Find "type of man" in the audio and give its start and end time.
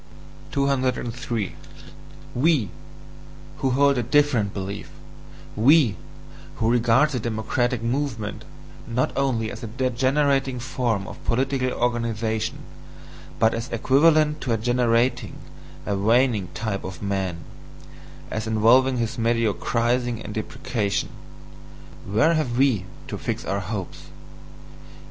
16.55-17.37